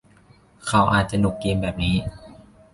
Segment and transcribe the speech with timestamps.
[0.67, 1.95] เขาอาจจะหนุกเกมแบบนี้